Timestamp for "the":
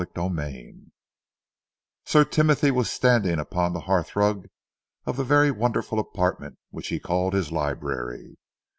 3.73-3.81, 5.15-5.23